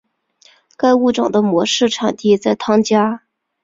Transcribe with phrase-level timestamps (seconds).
[0.77, 3.21] 该物种的模式产地在汤加。